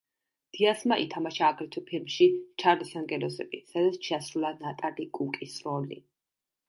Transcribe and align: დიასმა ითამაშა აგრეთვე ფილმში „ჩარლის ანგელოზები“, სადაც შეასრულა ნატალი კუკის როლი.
დიასმა 0.57 0.95
ითამაშა 1.01 1.43
აგრეთვე 1.53 1.83
ფილმში 1.91 2.27
„ჩარლის 2.63 2.95
ანგელოზები“, 3.01 3.61
სადაც 3.75 4.01
შეასრულა 4.11 4.53
ნატალი 4.65 5.07
კუკის 5.19 5.61
როლი. 5.69 6.01